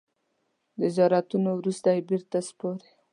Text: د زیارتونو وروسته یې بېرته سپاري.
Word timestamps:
د 0.79 0.81
زیارتونو 0.95 1.49
وروسته 1.59 1.87
یې 1.95 2.01
بېرته 2.09 2.37
سپاري. 2.49 2.89